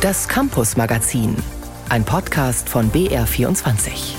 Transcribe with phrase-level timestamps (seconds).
[0.00, 1.36] Das Campus Magazin,
[1.90, 4.14] ein Podcast von BR24.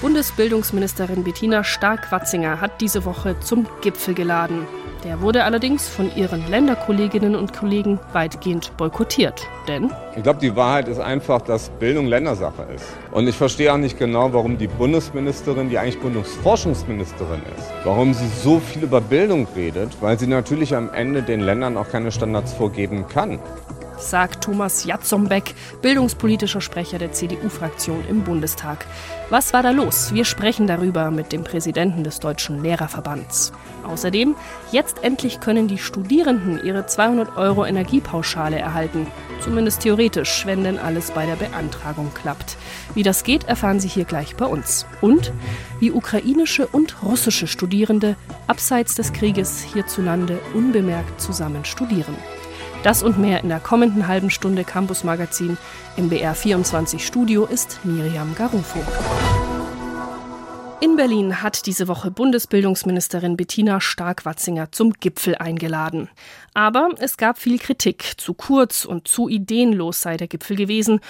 [0.00, 4.68] Bundesbildungsministerin Bettina Stark-Watzinger hat diese Woche zum Gipfel geladen.
[5.04, 9.46] Der wurde allerdings von ihren Länderkolleginnen und Kollegen weitgehend boykottiert.
[9.66, 12.84] Denn ich glaube, die Wahrheit ist einfach, dass Bildung Ländersache ist.
[13.10, 18.28] Und ich verstehe auch nicht genau, warum die Bundesministerin, die eigentlich Bildungsforschungsministerin ist, warum sie
[18.28, 22.52] so viel über Bildung redet, weil sie natürlich am Ende den Ländern auch keine Standards
[22.52, 23.38] vorgeben kann
[24.00, 28.86] sagt Thomas Jatzombeck, bildungspolitischer Sprecher der CDU-Fraktion im Bundestag.
[29.28, 30.12] Was war da los?
[30.12, 33.52] Wir sprechen darüber mit dem Präsidenten des Deutschen Lehrerverbands.
[33.84, 34.34] Außerdem,
[34.72, 39.06] jetzt endlich können die Studierenden ihre 200 Euro Energiepauschale erhalten.
[39.40, 42.56] Zumindest theoretisch, wenn denn alles bei der Beantragung klappt.
[42.94, 44.86] Wie das geht, erfahren Sie hier gleich bei uns.
[45.00, 45.32] Und
[45.78, 52.14] wie ukrainische und russische Studierende abseits des Krieges hierzulande unbemerkt zusammen studieren.
[52.82, 55.58] Das und mehr in der kommenden halben Stunde Campus Magazin.
[55.98, 58.78] Im BR24 Studio ist Miriam Garufo.
[60.80, 66.08] In Berlin hat diese Woche Bundesbildungsministerin Bettina Stark-Watzinger zum Gipfel eingeladen.
[66.54, 68.14] Aber es gab viel Kritik.
[68.16, 71.00] Zu kurz und zu ideenlos sei der Gipfel gewesen.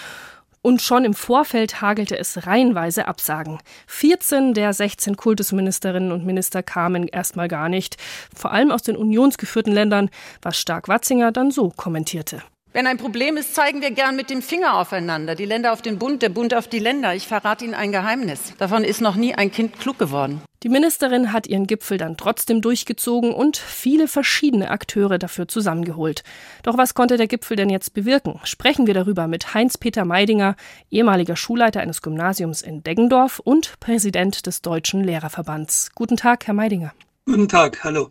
[0.63, 3.59] Und schon im Vorfeld hagelte es reihenweise Absagen.
[3.87, 7.97] 14 der 16 Kultusministerinnen und Minister kamen erstmal gar nicht,
[8.35, 10.11] vor allem aus den unionsgeführten Ländern,
[10.43, 12.43] was Stark-Watzinger dann so kommentierte.
[12.73, 15.35] Wenn ein Problem ist, zeigen wir gern mit dem Finger aufeinander.
[15.35, 17.17] Die Länder auf den Bund, der Bund auf die Länder.
[17.17, 18.55] Ich verrate Ihnen ein Geheimnis.
[18.59, 20.41] Davon ist noch nie ein Kind klug geworden.
[20.63, 26.23] Die Ministerin hat ihren Gipfel dann trotzdem durchgezogen und viele verschiedene Akteure dafür zusammengeholt.
[26.63, 28.39] Doch was konnte der Gipfel denn jetzt bewirken?
[28.45, 30.55] Sprechen wir darüber mit Heinz-Peter Meidinger,
[30.91, 35.91] ehemaliger Schulleiter eines Gymnasiums in Deggendorf und Präsident des Deutschen Lehrerverbands.
[35.95, 36.93] Guten Tag, Herr Meidinger.
[37.25, 38.11] Guten Tag, hallo.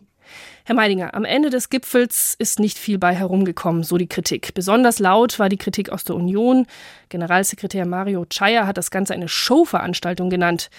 [0.70, 4.54] Herr Meidinger, am Ende des Gipfels ist nicht viel bei herumgekommen, so die Kritik.
[4.54, 6.64] Besonders laut war die Kritik aus der Union.
[7.08, 10.70] Generalsekretär Mario Chaya hat das Ganze eine Showveranstaltung genannt.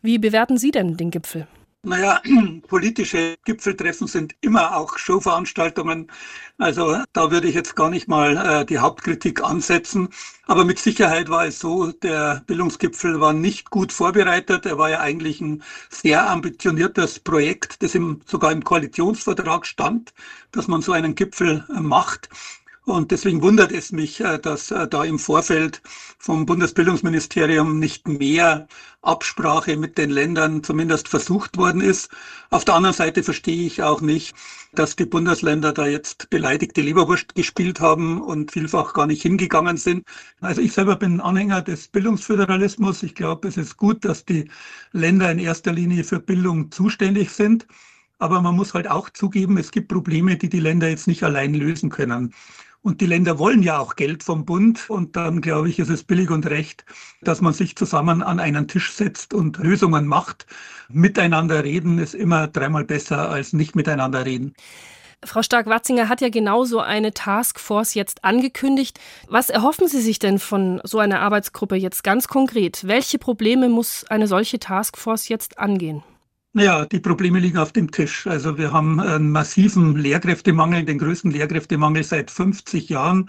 [0.00, 1.46] Wie bewerten Sie denn den Gipfel?
[1.86, 2.22] Naja,
[2.66, 6.10] politische Gipfeltreffen sind immer auch Showveranstaltungen.
[6.56, 10.08] Also da würde ich jetzt gar nicht mal äh, die Hauptkritik ansetzen.
[10.46, 14.64] Aber mit Sicherheit war es so, der Bildungsgipfel war nicht gut vorbereitet.
[14.64, 20.14] Er war ja eigentlich ein sehr ambitioniertes Projekt, das im, sogar im Koalitionsvertrag stand,
[20.52, 22.30] dass man so einen Gipfel äh, macht.
[22.86, 25.80] Und deswegen wundert es mich, äh, dass äh, da im Vorfeld
[26.18, 28.68] vom Bundesbildungsministerium nicht mehr
[29.00, 32.10] Absprache mit den Ländern zumindest versucht worden ist.
[32.50, 34.34] Auf der anderen Seite verstehe ich auch nicht,
[34.74, 40.04] dass die Bundesländer da jetzt beleidigte Leberwurst gespielt haben und vielfach gar nicht hingegangen sind.
[40.42, 43.02] Also ich selber bin Anhänger des Bildungsföderalismus.
[43.02, 44.50] Ich glaube, es ist gut, dass die
[44.92, 47.66] Länder in erster Linie für Bildung zuständig sind.
[48.18, 51.54] Aber man muss halt auch zugeben, es gibt Probleme, die die Länder jetzt nicht allein
[51.54, 52.34] lösen können.
[52.84, 54.90] Und die Länder wollen ja auch Geld vom Bund.
[54.90, 56.84] Und dann, glaube ich, ist es billig und recht,
[57.22, 60.44] dass man sich zusammen an einen Tisch setzt und Lösungen macht.
[60.90, 64.54] Miteinander reden ist immer dreimal besser als nicht miteinander reden.
[65.24, 69.00] Frau Stark-Watzinger hat ja genauso eine Taskforce jetzt angekündigt.
[69.28, 72.86] Was erhoffen Sie sich denn von so einer Arbeitsgruppe jetzt ganz konkret?
[72.86, 76.02] Welche Probleme muss eine solche Taskforce jetzt angehen?
[76.56, 78.28] Naja, die Probleme liegen auf dem Tisch.
[78.28, 83.28] Also wir haben einen massiven Lehrkräftemangel, den größten Lehrkräftemangel seit 50 Jahren.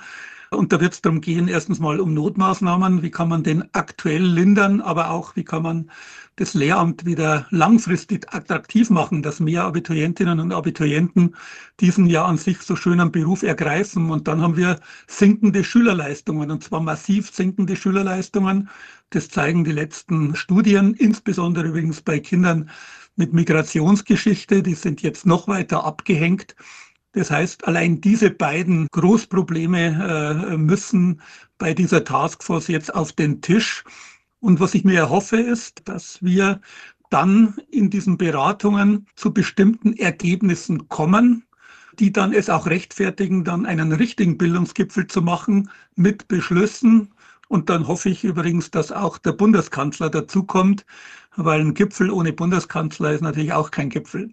[0.51, 4.23] Und da wird es darum gehen, erstens mal um Notmaßnahmen, wie kann man den aktuell
[4.23, 5.89] lindern, aber auch wie kann man
[6.35, 11.35] das Lehramt wieder langfristig attraktiv machen, dass mehr Abiturientinnen und Abiturienten
[11.79, 14.11] diesen ja an sich so schönen Beruf ergreifen.
[14.11, 18.69] Und dann haben wir sinkende Schülerleistungen, und zwar massiv sinkende Schülerleistungen.
[19.15, 22.69] Das zeigen die letzten Studien, insbesondere übrigens bei Kindern
[23.15, 26.53] mit Migrationsgeschichte, die sind jetzt noch weiter abgehängt.
[27.13, 31.21] Das heißt, allein diese beiden Großprobleme äh, müssen
[31.57, 33.85] bei dieser Taskforce jetzt auf den Tisch.
[34.41, 36.59] Und was ich mir erhoffe, ist, dass wir
[37.09, 41.45] dann in diesen Beratungen zu bestimmten Ergebnissen kommen,
[41.99, 47.14] die dann es auch rechtfertigen, dann einen richtigen Bildungsgipfel zu machen mit Beschlüssen.
[47.47, 50.85] Und dann hoffe ich übrigens, dass auch der Bundeskanzler dazukommt,
[51.35, 54.31] weil ein Gipfel ohne Bundeskanzler ist natürlich auch kein Gipfel.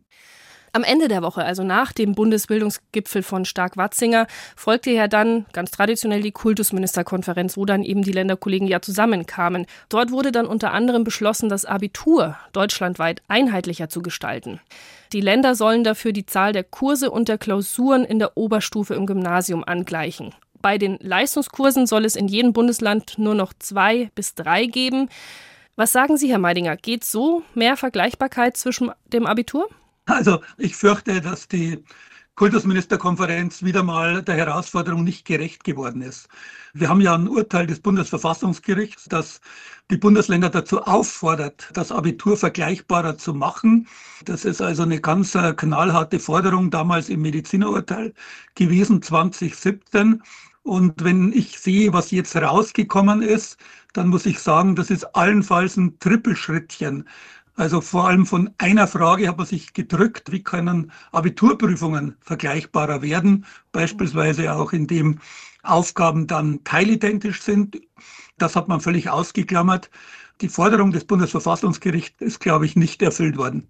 [0.74, 4.26] Am Ende der Woche, also nach dem Bundesbildungsgipfel von Stark-Watzinger,
[4.56, 9.66] folgte ja dann ganz traditionell die Kultusministerkonferenz, wo dann eben die Länderkollegen ja zusammenkamen.
[9.90, 14.60] Dort wurde dann unter anderem beschlossen, das Abitur deutschlandweit einheitlicher zu gestalten.
[15.12, 19.04] Die Länder sollen dafür die Zahl der Kurse und der Klausuren in der Oberstufe im
[19.04, 20.34] Gymnasium angleichen.
[20.62, 25.08] Bei den Leistungskursen soll es in jedem Bundesland nur noch zwei bis drei geben.
[25.74, 26.76] Was sagen Sie, Herr Meidinger?
[26.76, 29.68] Geht so mehr Vergleichbarkeit zwischen dem Abitur?
[30.06, 31.82] Also ich fürchte, dass die
[32.34, 36.28] Kultusministerkonferenz wieder mal der Herausforderung nicht gerecht geworden ist.
[36.72, 39.40] Wir haben ja ein Urteil des Bundesverfassungsgerichts, das
[39.90, 43.86] die Bundesländer dazu auffordert, das Abitur vergleichbarer zu machen.
[44.24, 48.14] Das ist also eine ganz äh, knallharte Forderung damals im Medizinerurteil
[48.54, 50.22] gewesen 2017.
[50.62, 53.58] Und wenn ich sehe, was jetzt rausgekommen ist,
[53.92, 57.08] dann muss ich sagen, das ist allenfalls ein Trippelschrittchen.
[57.54, 63.44] Also vor allem von einer Frage hat man sich gedrückt, wie können Abiturprüfungen vergleichbarer werden,
[63.72, 65.18] beispielsweise auch indem
[65.62, 67.80] Aufgaben dann teilidentisch sind.
[68.38, 69.90] Das hat man völlig ausgeklammert.
[70.40, 73.68] Die Forderung des Bundesverfassungsgerichts ist, glaube ich, nicht erfüllt worden.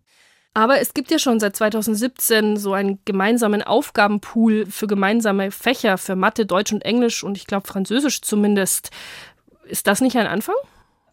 [0.55, 6.15] Aber es gibt ja schon seit 2017 so einen gemeinsamen Aufgabenpool für gemeinsame Fächer für
[6.15, 8.91] Mathe, Deutsch und Englisch und ich glaube Französisch zumindest.
[9.65, 10.57] Ist das nicht ein Anfang?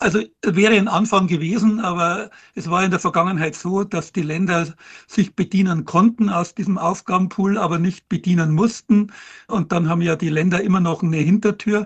[0.02, 4.74] Also wäre ein Anfang gewesen, aber es war in der Vergangenheit so, dass die Länder
[5.08, 9.12] sich bedienen konnten aus diesem Aufgabenpool, aber nicht bedienen mussten.
[9.48, 11.86] Und dann haben ja die Länder immer noch eine Hintertür.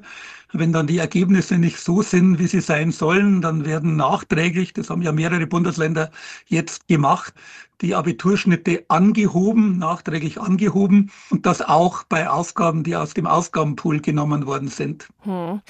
[0.51, 4.91] Wenn dann die Ergebnisse nicht so sind, wie sie sein sollen, dann werden nachträglich, das
[4.91, 6.11] haben ja mehrere Bundesländer
[6.45, 7.33] jetzt gemacht,
[7.81, 14.45] die Abiturschnitte angehoben, nachträglich angehoben und das auch bei Aufgaben, die aus dem Aufgabenpool genommen
[14.45, 15.09] worden sind.
[15.23, 15.61] Hm.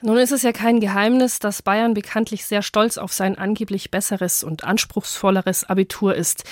[0.00, 4.44] Nun ist es ja kein Geheimnis, dass Bayern bekanntlich sehr stolz auf sein angeblich besseres
[4.44, 6.44] und anspruchsvolleres Abitur ist.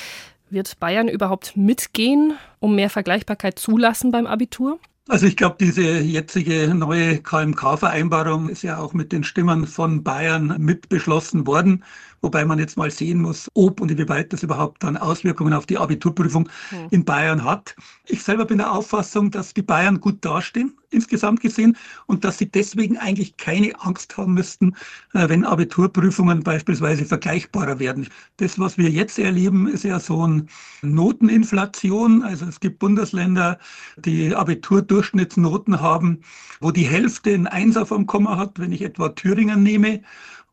[0.51, 4.81] Wird Bayern überhaupt mitgehen, um mehr Vergleichbarkeit zulassen beim Abitur?
[5.09, 10.57] Also ich glaube, diese jetzige neue KMK-Vereinbarung ist ja auch mit den Stimmen von Bayern
[10.59, 11.85] mit beschlossen worden,
[12.21, 15.79] wobei man jetzt mal sehen muss, ob und inwieweit das überhaupt dann Auswirkungen auf die
[15.79, 16.89] Abiturprüfung hm.
[16.91, 17.75] in Bayern hat.
[18.07, 21.77] Ich selber bin der Auffassung, dass die Bayern gut dastehen, insgesamt gesehen,
[22.07, 24.75] und dass sie deswegen eigentlich keine Angst haben müssten,
[25.15, 28.09] äh, wenn Abiturprüfungen beispielsweise vergleichbarer werden.
[28.39, 30.47] Das, was wir jetzt erleben, ist ja so eine
[30.83, 32.23] Noteninflation.
[32.23, 33.59] Also es gibt Bundesländer,
[33.97, 36.21] die Abiturdurchschnittsnoten haben,
[36.61, 40.03] wo die Hälfte ein Einser vom Komma hat, wenn ich etwa Thüringen nehme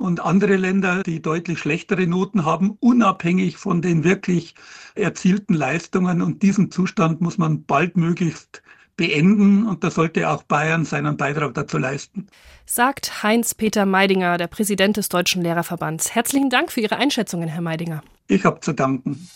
[0.03, 4.53] und andere Länder, die deutlich schlechtere Noten haben, unabhängig von den wirklich
[4.95, 6.21] erzielten Leistungen.
[6.21, 8.61] Und diesen Zustand muss man baldmöglichst
[8.97, 12.27] beenden und da sollte auch Bayern seinen Beitrag dazu leisten.
[12.65, 16.13] Sagt Heinz-Peter Meidinger, der Präsident des Deutschen Lehrerverbands.
[16.13, 18.03] Herzlichen Dank für Ihre Einschätzungen, Herr Meidinger.
[18.27, 19.29] Ich habe zu danken.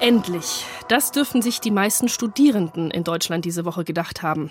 [0.00, 0.64] Endlich.
[0.88, 4.50] Das dürften sich die meisten Studierenden in Deutschland diese Woche gedacht haben.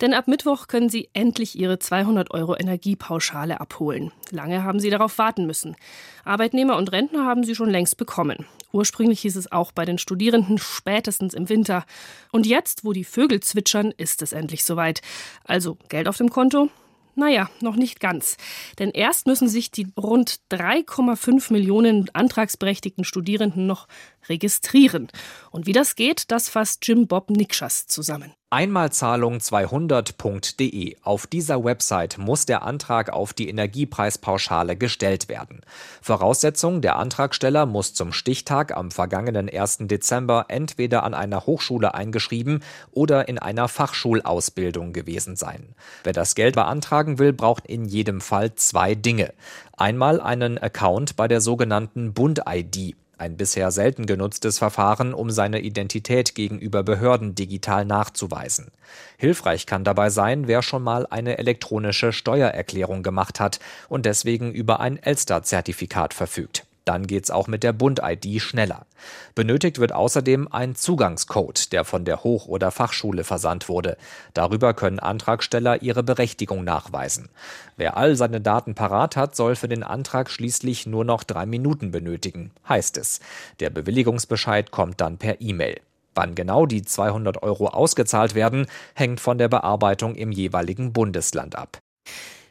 [0.00, 4.12] Denn ab Mittwoch können sie endlich ihre 200 Euro Energiepauschale abholen.
[4.30, 5.74] Lange haben sie darauf warten müssen.
[6.24, 8.46] Arbeitnehmer und Rentner haben sie schon längst bekommen.
[8.70, 11.84] Ursprünglich hieß es auch bei den Studierenden spätestens im Winter.
[12.30, 15.00] Und jetzt, wo die Vögel zwitschern, ist es endlich soweit.
[15.44, 16.70] Also Geld auf dem Konto,
[17.16, 18.36] naja, noch nicht ganz.
[18.78, 23.86] Denn erst müssen sich die rund 3,5 Millionen antragsberechtigten Studierenden noch
[24.28, 25.08] registrieren.
[25.50, 28.32] Und wie das geht, das fasst Jim Bob Nikschas zusammen.
[28.54, 30.96] Einmalzahlung200.de.
[31.02, 35.62] Auf dieser Website muss der Antrag auf die Energiepreispauschale gestellt werden.
[36.00, 39.88] Voraussetzung, der Antragsteller muss zum Stichtag am vergangenen 1.
[39.88, 42.62] Dezember entweder an einer Hochschule eingeschrieben
[42.92, 45.74] oder in einer Fachschulausbildung gewesen sein.
[46.04, 49.34] Wer das Geld beantragen will, braucht in jedem Fall zwei Dinge.
[49.76, 56.34] Einmal einen Account bei der sogenannten Bund-ID ein bisher selten genutztes Verfahren, um seine Identität
[56.34, 58.70] gegenüber Behörden digital nachzuweisen.
[59.16, 64.80] Hilfreich kann dabei sein, wer schon mal eine elektronische Steuererklärung gemacht hat und deswegen über
[64.80, 66.64] ein Elster-Zertifikat verfügt.
[66.84, 68.86] Dann geht's auch mit der Bund-ID schneller.
[69.34, 73.96] Benötigt wird außerdem ein Zugangscode, der von der Hoch- oder Fachschule versandt wurde.
[74.34, 77.30] Darüber können Antragsteller ihre Berechtigung nachweisen.
[77.76, 81.90] Wer all seine Daten parat hat, soll für den Antrag schließlich nur noch drei Minuten
[81.90, 83.20] benötigen, heißt es.
[83.60, 85.80] Der Bewilligungsbescheid kommt dann per E-Mail.
[86.14, 91.78] Wann genau die 200 Euro ausgezahlt werden, hängt von der Bearbeitung im jeweiligen Bundesland ab.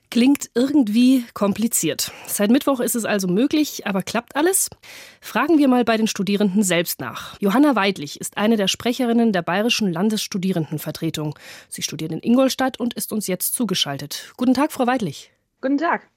[0.09, 2.11] Klingt irgendwie kompliziert.
[2.27, 4.69] Seit Mittwoch ist es also möglich, aber klappt alles?
[5.21, 7.39] Fragen wir mal bei den Studierenden selbst nach.
[7.39, 11.37] Johanna Weidlich ist eine der Sprecherinnen der Bayerischen Landesstudierendenvertretung.
[11.67, 14.33] Sie studiert in Ingolstadt und ist uns jetzt zugeschaltet.
[14.37, 15.31] Guten Tag, Frau Weidlich.
[15.61, 16.07] Guten Tag.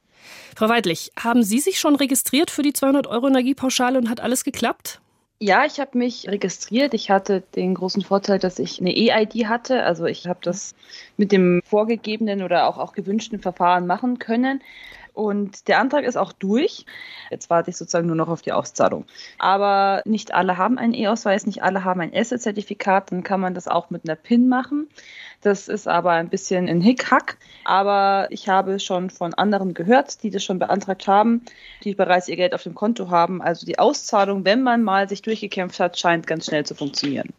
[0.54, 4.44] Frau Weidlich, haben Sie sich schon registriert für die 200 Euro Energiepauschale und hat alles
[4.44, 5.00] geklappt?
[5.38, 6.94] Ja, ich habe mich registriert.
[6.94, 9.82] Ich hatte den großen Vorteil, dass ich eine E-ID hatte.
[9.82, 10.74] Also ich habe das
[11.18, 14.62] mit dem vorgegebenen oder auch, auch gewünschten Verfahren machen können.
[15.16, 16.84] Und der Antrag ist auch durch.
[17.30, 19.06] Jetzt warte ich sozusagen nur noch auf die Auszahlung.
[19.38, 23.10] Aber nicht alle haben einen E-Ausweis, nicht alle haben ein Asset-Zertifikat.
[23.10, 24.88] Dann kann man das auch mit einer PIN machen.
[25.40, 27.38] Das ist aber ein bisschen ein Hickhack.
[27.64, 31.46] Aber ich habe schon von anderen gehört, die das schon beantragt haben,
[31.82, 33.40] die bereits ihr Geld auf dem Konto haben.
[33.40, 37.32] Also die Auszahlung, wenn man mal sich durchgekämpft hat, scheint ganz schnell zu funktionieren.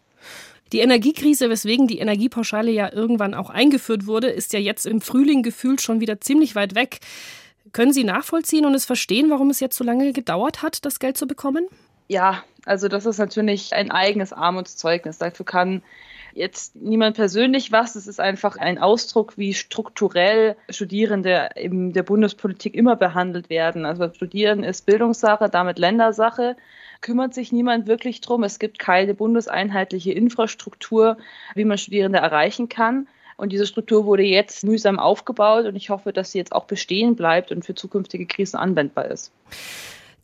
[0.71, 5.43] Die Energiekrise, weswegen die Energiepauschale ja irgendwann auch eingeführt wurde, ist ja jetzt im Frühling
[5.43, 7.01] gefühlt schon wieder ziemlich weit weg.
[7.73, 11.17] Können Sie nachvollziehen und es verstehen, warum es jetzt so lange gedauert hat, das Geld
[11.17, 11.67] zu bekommen?
[12.07, 15.17] Ja, also das ist natürlich ein eigenes Armutszeugnis.
[15.17, 15.81] Dafür kann
[16.33, 17.95] jetzt niemand persönlich was.
[17.95, 23.85] Es ist einfach ein Ausdruck, wie strukturell Studierende in der Bundespolitik immer behandelt werden.
[23.85, 26.55] Also Studieren ist Bildungssache, damit Ländersache
[27.01, 28.43] kümmert sich niemand wirklich drum.
[28.43, 31.17] Es gibt keine bundeseinheitliche Infrastruktur,
[31.55, 33.07] wie man Studierende erreichen kann.
[33.37, 37.15] Und diese Struktur wurde jetzt mühsam aufgebaut und ich hoffe, dass sie jetzt auch bestehen
[37.15, 39.31] bleibt und für zukünftige Krisen anwendbar ist.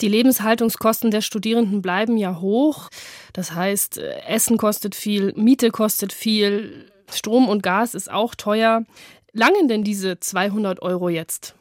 [0.02, 2.90] Die Lebenshaltungskosten der Studierenden bleiben ja hoch.
[3.32, 8.84] Das heißt, Essen kostet viel, Miete kostet viel, Strom und Gas ist auch teuer.
[9.32, 11.54] Langen denn diese 200 Euro jetzt?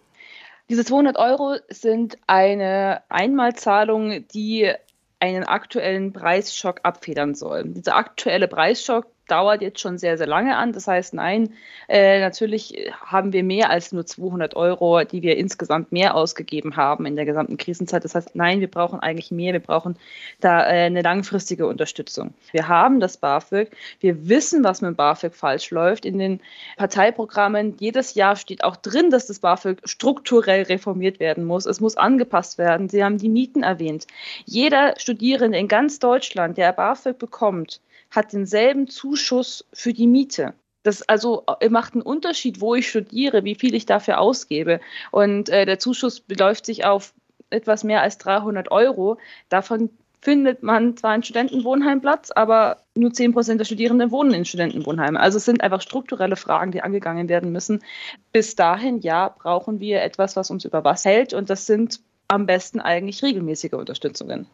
[0.70, 4.72] Diese 200 Euro sind eine Einmalzahlung, die
[5.20, 7.64] einen aktuellen Preisschock abfedern soll.
[7.66, 10.72] Dieser aktuelle Preisschock dauert jetzt schon sehr, sehr lange an.
[10.72, 11.54] Das heißt, nein,
[11.88, 17.06] äh, natürlich haben wir mehr als nur 200 Euro, die wir insgesamt mehr ausgegeben haben
[17.06, 18.04] in der gesamten Krisenzeit.
[18.04, 19.52] Das heißt, nein, wir brauchen eigentlich mehr.
[19.52, 19.96] Wir brauchen
[20.40, 22.34] da äh, eine langfristige Unterstützung.
[22.50, 23.70] Wir haben das BAföG.
[24.00, 26.04] Wir wissen, was mit BAföG falsch läuft.
[26.04, 26.40] In den
[26.76, 31.66] Parteiprogrammen jedes Jahr steht auch drin, dass das BAföG strukturell reformiert werden muss.
[31.66, 32.88] Es muss angepasst werden.
[32.88, 34.06] Sie haben die Mieten erwähnt.
[34.44, 37.80] Jeder Studierende in ganz Deutschland, der BAföG bekommt,
[38.12, 40.54] hat denselben Zuschuss für die Miete.
[40.84, 44.80] Das also äh, macht einen Unterschied, wo ich studiere, wie viel ich dafür ausgebe.
[45.10, 47.14] Und äh, der Zuschuss beläuft sich auf
[47.50, 49.18] etwas mehr als 300 Euro.
[49.48, 49.90] Davon
[50.20, 55.16] findet man zwar einen Studentenwohnheimplatz, aber nur 10 Prozent der Studierenden wohnen in Studentenwohnheimen.
[55.16, 57.82] Also es sind einfach strukturelle Fragen, die angegangen werden müssen.
[58.30, 61.32] Bis dahin, ja, brauchen wir etwas, was uns über Wasser hält.
[61.32, 64.46] Und das sind am besten eigentlich regelmäßige Unterstützungen.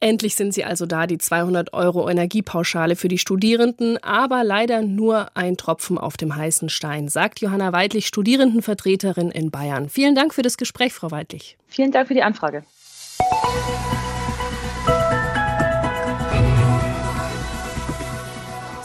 [0.00, 5.28] Endlich sind sie also da, die 200 Euro Energiepauschale für die Studierenden, aber leider nur
[5.36, 9.88] ein Tropfen auf dem heißen Stein, sagt Johanna Weidlich, Studierendenvertreterin in Bayern.
[9.88, 11.56] Vielen Dank für das Gespräch, Frau Weidlich.
[11.68, 12.64] Vielen Dank für die Anfrage.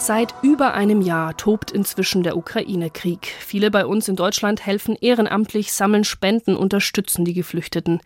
[0.07, 3.27] Seit über einem Jahr tobt inzwischen der Ukraine-Krieg.
[3.39, 7.99] Viele bei uns in Deutschland helfen ehrenamtlich, sammeln Spenden, unterstützen die Geflüchteten.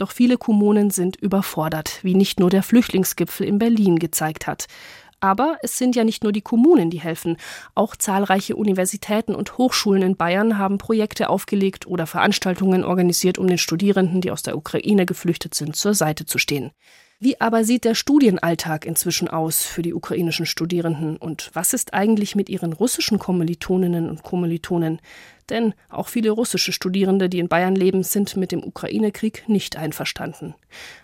[0.00, 4.66] Doch viele Kommunen sind überfordert, wie nicht nur der Flüchtlingsgipfel in Berlin gezeigt hat.
[5.20, 7.36] Aber es sind ja nicht nur die Kommunen, die helfen.
[7.74, 13.58] Auch zahlreiche Universitäten und Hochschulen in Bayern haben Projekte aufgelegt oder Veranstaltungen organisiert, um den
[13.58, 16.70] Studierenden, die aus der Ukraine geflüchtet sind, zur Seite zu stehen.
[17.22, 22.34] Wie aber sieht der Studienalltag inzwischen aus für die ukrainischen Studierenden und was ist eigentlich
[22.34, 25.02] mit ihren russischen Kommilitoninnen und Kommilitonen?
[25.50, 30.54] Denn auch viele russische Studierende, die in Bayern leben, sind mit dem Ukraine-Krieg nicht einverstanden.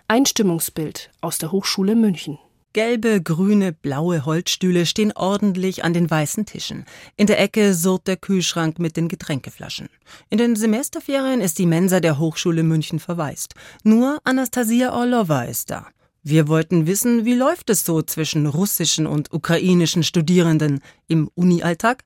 [0.07, 2.39] Ein Stimmungsbild aus der Hochschule München.
[2.73, 6.85] Gelbe, grüne, blaue Holzstühle stehen ordentlich an den weißen Tischen.
[7.15, 9.87] In der Ecke surrt der Kühlschrank mit den Getränkeflaschen.
[10.31, 13.53] In den Semesterferien ist die Mensa der Hochschule München verwaist.
[13.83, 15.87] Nur Anastasia Orlova ist da.
[16.29, 22.03] Wir wollten wissen, wie läuft es so zwischen russischen und ukrainischen Studierenden im Uni-Alltag?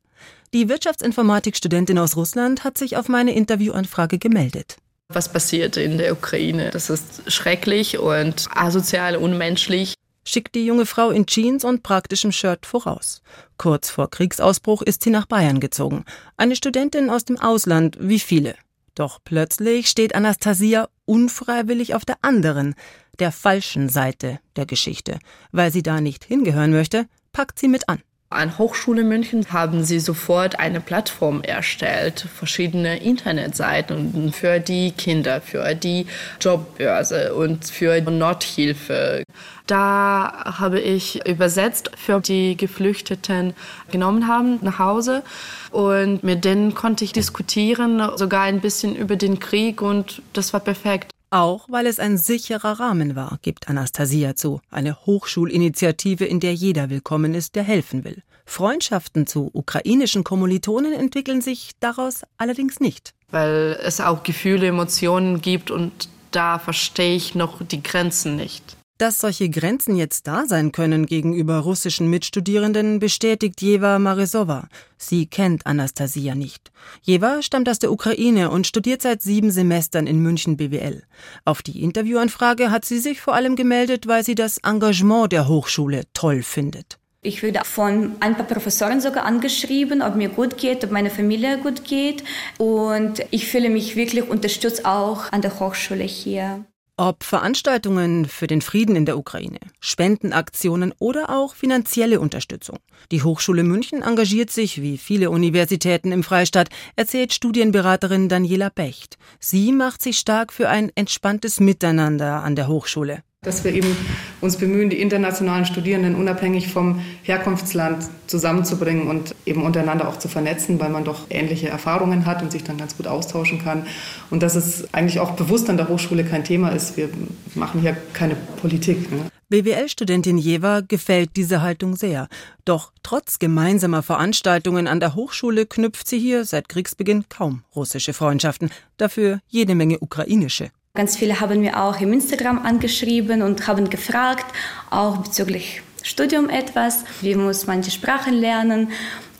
[0.53, 4.77] Die Wirtschaftsinformatik-Studentin aus Russland hat sich auf meine Interviewanfrage gemeldet.
[5.09, 6.69] Was passiert in der Ukraine?
[6.69, 9.95] Das ist schrecklich und asozial, unmenschlich.
[10.23, 13.23] Schickt die junge Frau in Jeans und praktischem Shirt voraus.
[13.57, 16.05] Kurz vor Kriegsausbruch ist sie nach Bayern gezogen.
[16.37, 18.53] Eine Studentin aus dem Ausland, wie viele.
[18.95, 22.75] Doch plötzlich steht Anastasia unfreiwillig auf der anderen,
[23.19, 25.19] der falschen Seite der Geschichte.
[25.51, 28.01] Weil sie da nicht hingehören möchte, packt sie mit an.
[28.31, 35.75] An Hochschule München haben sie sofort eine Plattform erstellt, verschiedene Internetseiten für die Kinder, für
[35.75, 36.07] die
[36.39, 39.25] Jobbörse und für Nothilfe.
[39.67, 43.53] Da habe ich übersetzt für die Geflüchteten
[43.91, 45.23] genommen haben nach Hause
[45.71, 50.61] und mit denen konnte ich diskutieren, sogar ein bisschen über den Krieg und das war
[50.61, 51.11] perfekt.
[51.33, 54.59] Auch weil es ein sicherer Rahmen war, gibt Anastasia zu.
[54.69, 58.21] Eine Hochschulinitiative, in der jeder willkommen ist, der helfen will.
[58.45, 63.13] Freundschaften zu ukrainischen Kommilitonen entwickeln sich daraus allerdings nicht.
[63.29, 68.75] Weil es auch Gefühle, Emotionen gibt und da verstehe ich noch die Grenzen nicht.
[69.01, 74.67] Dass solche Grenzen jetzt da sein können gegenüber russischen Mitstudierenden, bestätigt Jeva Marisova.
[74.95, 76.71] Sie kennt Anastasia nicht.
[77.01, 81.01] Jeva stammt aus der Ukraine und studiert seit sieben Semestern in München BWL.
[81.45, 86.03] Auf die Interviewanfrage hat sie sich vor allem gemeldet, weil sie das Engagement der Hochschule
[86.13, 86.99] toll findet.
[87.23, 91.57] Ich wurde von ein paar Professoren sogar angeschrieben, ob mir gut geht, ob meine Familie
[91.57, 92.23] gut geht.
[92.59, 96.65] Und ich fühle mich wirklich unterstützt auch an der Hochschule hier.
[97.03, 102.77] Ob Veranstaltungen für den Frieden in der Ukraine, Spendenaktionen oder auch finanzielle Unterstützung.
[103.11, 109.17] Die Hochschule München engagiert sich, wie viele Universitäten im Freistaat, erzählt Studienberaterin Daniela Becht.
[109.39, 113.97] Sie macht sich stark für ein entspanntes Miteinander an der Hochschule dass wir eben
[114.39, 120.79] uns bemühen, die internationalen Studierenden unabhängig vom Herkunftsland zusammenzubringen und eben untereinander auch zu vernetzen,
[120.79, 123.87] weil man doch ähnliche Erfahrungen hat und sich dann ganz gut austauschen kann.
[124.29, 126.97] Und dass es eigentlich auch bewusst an der Hochschule kein Thema ist.
[126.97, 127.09] Wir
[127.55, 129.11] machen hier keine Politik.
[129.11, 129.31] Ne?
[129.49, 132.27] BWL-Studentin Jewa gefällt diese Haltung sehr.
[132.63, 138.69] Doch trotz gemeinsamer Veranstaltungen an der Hochschule knüpft sie hier seit Kriegsbeginn kaum russische Freundschaften,
[138.97, 140.69] dafür jede Menge ukrainische.
[140.93, 144.45] Ganz viele haben mir auch im Instagram angeschrieben und haben gefragt,
[144.89, 148.91] auch bezüglich Studium etwas, wie muss man die Sprachen lernen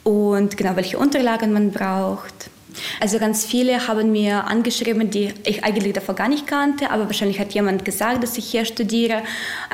[0.04, 2.50] und genau welche Unterlagen man braucht.
[3.02, 7.42] Also ganz viele haben mir angeschrieben, die ich eigentlich davor gar nicht kannte, aber wahrscheinlich
[7.42, 9.22] hat jemand gesagt, dass ich hier studiere.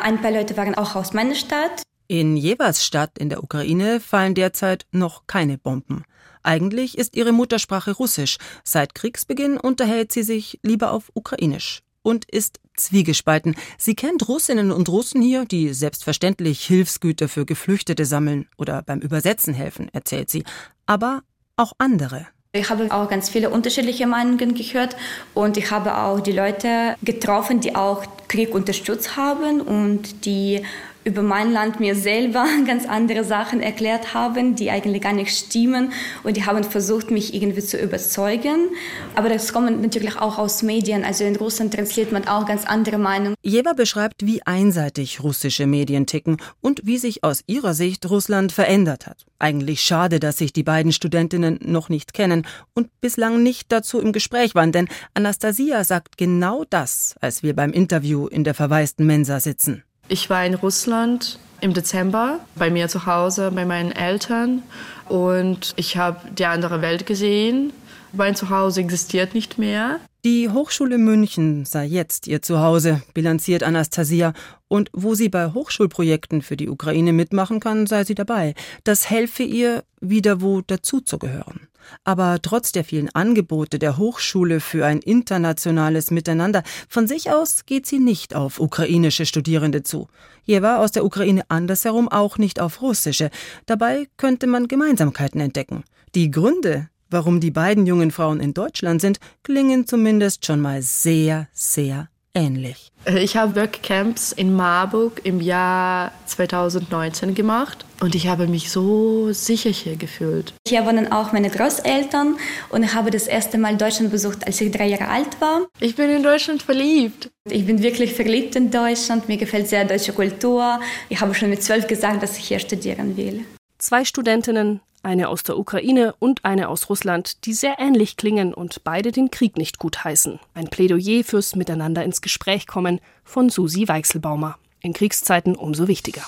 [0.01, 1.83] Ein paar Leute waren auch aus meiner Stadt.
[2.07, 6.05] In Jewas Stadt in der Ukraine fallen derzeit noch keine Bomben.
[6.47, 8.37] Eigentlich ist ihre Muttersprache Russisch.
[8.63, 13.57] Seit Kriegsbeginn unterhält sie sich lieber auf Ukrainisch und ist zwiegespalten.
[13.77, 19.53] Sie kennt Russinnen und Russen hier, die selbstverständlich Hilfsgüter für Geflüchtete sammeln oder beim Übersetzen
[19.53, 20.45] helfen, erzählt sie.
[20.85, 21.23] Aber
[21.57, 22.27] auch andere.
[22.53, 24.95] Ich habe auch ganz viele unterschiedliche Meinungen gehört
[25.33, 30.63] und ich habe auch die Leute getroffen, die auch Krieg unterstützt haben und die
[31.07, 35.93] über mein Land mir selber ganz andere Sachen erklärt haben, die eigentlich gar nicht stimmen.
[36.23, 38.69] Und die haben versucht, mich irgendwie zu überzeugen.
[39.15, 41.05] Aber das kommt natürlich auch aus Medien.
[41.05, 43.35] Also in Russland translatiert man auch ganz andere Meinungen.
[43.41, 49.07] Jewa beschreibt, wie einseitig russische Medien ticken und wie sich aus ihrer Sicht Russland verändert
[49.07, 49.25] hat.
[49.39, 54.11] Eigentlich schade, dass sich die beiden Studentinnen noch nicht kennen und bislang nicht dazu im
[54.11, 59.39] Gespräch waren, denn Anastasia sagt genau das, als wir beim Interview in der verwaisten Mensa
[59.39, 59.83] sitzen.
[60.09, 64.63] Ich war in Russland im Dezember bei mir zu Hause, bei meinen Eltern
[65.09, 67.73] und ich habe die andere Welt gesehen.
[68.13, 69.99] Mein Zuhause existiert nicht mehr.
[70.23, 74.33] Die Hochschule München sei jetzt ihr Zuhause, bilanziert Anastasia.
[74.67, 78.53] Und wo sie bei Hochschulprojekten für die Ukraine mitmachen kann, sei sie dabei.
[78.83, 81.67] Das helfe ihr, wieder wo dazuzugehören.
[82.03, 87.85] Aber trotz der vielen Angebote der Hochschule für ein internationales Miteinander, von sich aus geht
[87.85, 90.07] sie nicht auf ukrainische Studierende zu.
[90.47, 93.29] War aus der Ukraine andersherum auch nicht auf russische.
[93.65, 95.83] Dabei könnte man Gemeinsamkeiten entdecken.
[96.15, 101.47] Die Gründe, warum die beiden jungen Frauen in Deutschland sind, klingen zumindest schon mal sehr,
[101.51, 102.91] sehr ähnlich.
[103.05, 109.69] Ich habe Workcamps in Marburg im Jahr 2019 gemacht und ich habe mich so sicher
[109.69, 110.53] hier gefühlt.
[110.67, 112.35] Hier wohnen auch meine Großeltern
[112.69, 115.67] und ich habe das erste Mal Deutschland besucht, als ich drei Jahre alt war.
[115.79, 117.29] Ich bin in Deutschland verliebt.
[117.49, 119.27] Ich bin wirklich verliebt in Deutschland.
[119.27, 120.79] Mir gefällt sehr deutsche Kultur.
[121.09, 123.45] Ich habe schon mit zwölf gesagt, dass ich hier studieren will.
[123.79, 128.83] Zwei Studentinnen, eine aus der Ukraine und eine aus Russland, die sehr ähnlich klingen und
[128.83, 130.37] beide den Krieg nicht gutheißen.
[130.53, 134.57] Ein Plädoyer fürs Miteinander ins Gespräch kommen von Susi Weichselbaumer.
[134.81, 136.23] In Kriegszeiten umso wichtiger.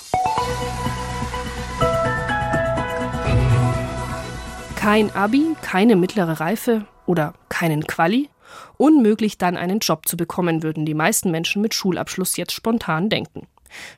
[4.76, 8.30] Kein Abi, keine mittlere Reife oder keinen Quali?
[8.78, 13.46] Unmöglich dann einen Job zu bekommen, würden die meisten Menschen mit Schulabschluss jetzt spontan denken.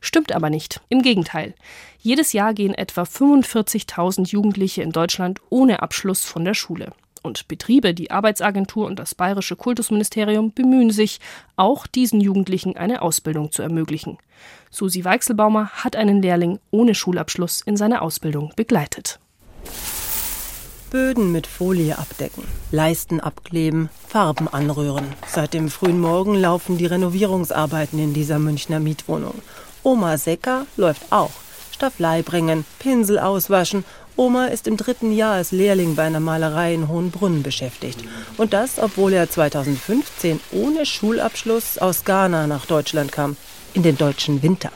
[0.00, 0.80] Stimmt aber nicht.
[0.88, 1.54] Im Gegenteil.
[1.98, 6.92] Jedes Jahr gehen etwa 45.000 Jugendliche in Deutschland ohne Abschluss von der Schule.
[7.22, 11.20] Und Betriebe, die Arbeitsagentur und das Bayerische Kultusministerium bemühen sich,
[11.56, 14.18] auch diesen Jugendlichen eine Ausbildung zu ermöglichen.
[14.70, 19.20] Susi Weichselbaumer hat einen Lehrling ohne Schulabschluss in seiner Ausbildung begleitet.
[20.92, 25.06] Böden mit Folie abdecken, Leisten abkleben, Farben anrühren.
[25.26, 29.40] Seit dem frühen Morgen laufen die Renovierungsarbeiten in dieser Münchner Mietwohnung.
[29.82, 31.30] Oma Secker läuft auch.
[31.70, 33.86] Stafflei bringen, Pinsel auswaschen.
[34.16, 38.04] Oma ist im dritten Jahr als Lehrling bei einer Malerei in Hohenbrunn beschäftigt.
[38.36, 43.38] Und das, obwohl er 2015 ohne Schulabschluss aus Ghana nach Deutschland kam.
[43.72, 44.70] In den deutschen Winter.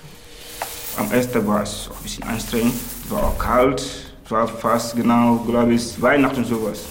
[0.97, 2.75] Am ersten war es ein bisschen anstrengend,
[3.11, 6.85] war auch kalt, fast genau, glaube ich, Weihnachten sowas.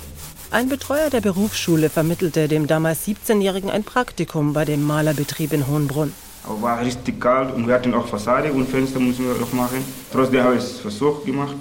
[0.51, 6.13] Ein Betreuer der Berufsschule vermittelte dem damals 17-Jährigen ein Praktikum bei dem Malerbetrieb in Hohenbrunn.
[6.45, 9.83] Aber war richtig kalt und wir hatten auch Fassade und Fenster müssen wir auch machen.
[10.11, 11.57] Trotzdem habe ich es versucht gemacht.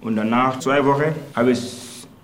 [0.00, 1.60] Und danach, zwei Wochen, habe ich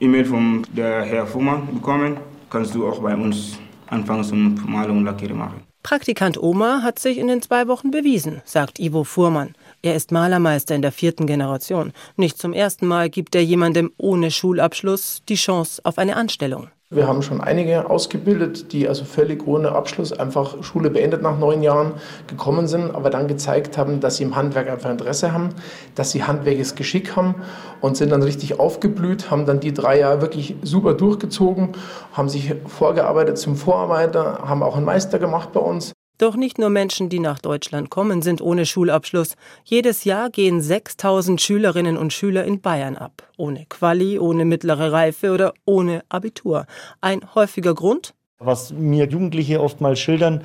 [0.01, 2.19] E-Mail von der Herr Fuhrmann bekommen.
[2.51, 5.63] Kannst du auch bei uns anfangen zum Malen und Lackieren machen.
[5.83, 9.55] Praktikant Oma hat sich in den zwei Wochen bewiesen, sagt Ivo Fuhrmann.
[9.81, 11.93] Er ist Malermeister in der vierten Generation.
[12.17, 16.69] Nicht zum ersten Mal gibt er jemandem ohne Schulabschluss die Chance auf eine Anstellung.
[16.91, 21.63] Wir haben schon einige ausgebildet, die also völlig ohne Abschluss einfach Schule beendet nach neun
[21.63, 21.93] Jahren
[22.27, 25.51] gekommen sind, aber dann gezeigt haben, dass sie im Handwerk einfach Interesse haben,
[25.95, 27.35] dass sie handwerkliches Geschick haben
[27.83, 31.77] und sind dann richtig aufgeblüht, haben dann die drei Jahre wirklich super durchgezogen,
[32.15, 35.93] haben sich vorgearbeitet zum Vorarbeiter, haben auch einen Meister gemacht bei uns.
[36.19, 39.37] Doch nicht nur Menschen, die nach Deutschland kommen, sind ohne Schulabschluss.
[39.63, 43.23] Jedes Jahr gehen 6000 Schülerinnen und Schüler in Bayern ab.
[43.37, 46.67] Ohne Quali, ohne mittlere Reife oder ohne Abitur.
[47.01, 48.15] Ein häufiger Grund?
[48.41, 50.43] Was mir Jugendliche oftmals schildern,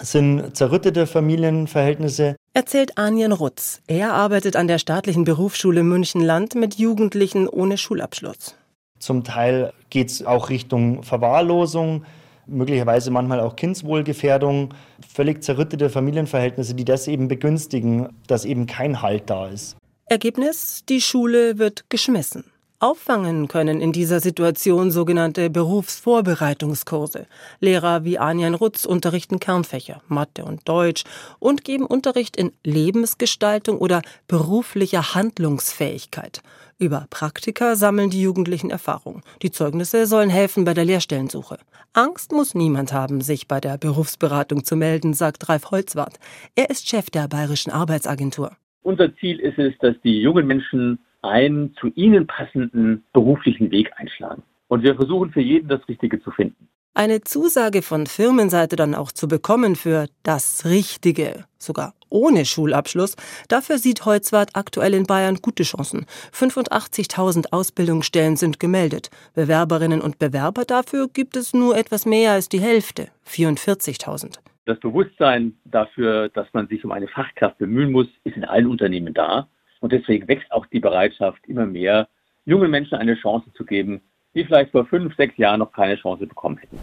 [0.00, 2.36] sind zerrüttete Familienverhältnisse.
[2.54, 3.82] Erzählt Anjen Rutz.
[3.88, 8.54] Er arbeitet an der staatlichen Berufsschule München-Land mit Jugendlichen ohne Schulabschluss.
[9.00, 12.04] Zum Teil geht es auch Richtung Verwahrlosung
[12.46, 14.74] möglicherweise manchmal auch Kindswohlgefährdung,
[15.06, 19.76] völlig zerrüttete Familienverhältnisse, die das eben begünstigen, dass eben kein Halt da ist.
[20.06, 22.44] Ergebnis, die Schule wird geschmissen.
[22.78, 27.26] Auffangen können in dieser Situation sogenannte Berufsvorbereitungskurse.
[27.58, 31.04] Lehrer wie Anjan Rutz unterrichten Kernfächer, Mathe und Deutsch
[31.38, 36.42] und geben Unterricht in Lebensgestaltung oder beruflicher Handlungsfähigkeit.
[36.78, 39.22] Über Praktika sammeln die Jugendlichen Erfahrung.
[39.40, 41.56] Die Zeugnisse sollen helfen bei der Lehrstellensuche.
[41.94, 46.18] Angst muss niemand haben, sich bei der Berufsberatung zu melden, sagt Ralf Holzwart.
[46.54, 48.52] Er ist Chef der Bayerischen Arbeitsagentur.
[48.82, 54.42] Unser Ziel ist es, dass die jungen Menschen einen zu ihnen passenden beruflichen Weg einschlagen.
[54.68, 56.68] Und wir versuchen für jeden das Richtige zu finden.
[56.94, 63.16] Eine Zusage von Firmenseite dann auch zu bekommen für das Richtige, sogar ohne Schulabschluss,
[63.48, 66.06] dafür sieht Holzwart aktuell in Bayern gute Chancen.
[66.32, 69.10] 85.000 Ausbildungsstellen sind gemeldet.
[69.34, 74.38] Bewerberinnen und Bewerber dafür gibt es nur etwas mehr als die Hälfte, 44.000.
[74.64, 79.14] Das Bewusstsein dafür, dass man sich um eine Fachkraft bemühen muss, ist in allen Unternehmen
[79.14, 79.48] da.
[79.86, 82.08] Und deswegen wächst auch die Bereitschaft immer mehr,
[82.44, 84.00] jungen Menschen eine Chance zu geben,
[84.34, 86.76] die vielleicht vor fünf, sechs Jahren noch keine Chance bekommen hätten.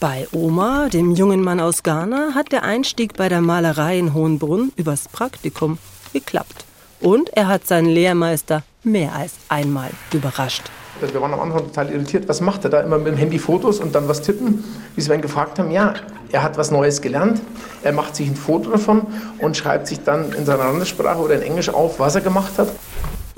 [0.00, 4.72] Bei Oma, dem jungen Mann aus Ghana, hat der Einstieg bei der Malerei in Hohenbrunn
[4.74, 5.78] übers Praktikum
[6.12, 6.64] geklappt.
[7.00, 10.64] Und er hat seinen Lehrmeister mehr als einmal überrascht.
[11.00, 12.28] Wir waren am Anfang total irritiert.
[12.28, 12.80] Was macht er da?
[12.80, 14.64] Immer mit dem Handy Fotos und dann was tippen?
[14.96, 15.94] Wie sie ihn gefragt haben, ja,
[16.32, 17.40] er hat was Neues gelernt.
[17.82, 19.06] Er macht sich ein Foto davon
[19.38, 22.68] und schreibt sich dann in seiner Landessprache oder in Englisch auf, was er gemacht hat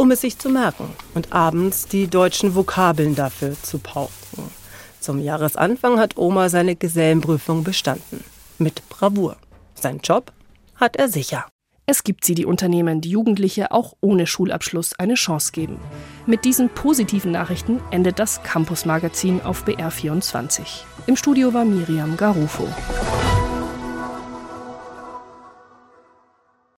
[0.02, 4.50] um es sich zu merken und abends die deutschen Vokabeln dafür zu pauken.
[4.98, 8.24] Zum Jahresanfang hat Oma seine Gesellenprüfung bestanden.
[8.58, 9.36] Mit Bravour.
[9.74, 10.32] Sein Job
[10.74, 11.46] hat er sicher.
[11.84, 15.78] Es gibt sie, die Unternehmen, die Jugendliche auch ohne Schulabschluss eine Chance geben.
[16.26, 20.84] Mit diesen positiven Nachrichten endet das Campus Magazin auf BR24.
[21.06, 22.68] Im Studio war Miriam Garufo.